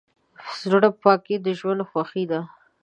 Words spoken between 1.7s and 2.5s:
خوښي ده.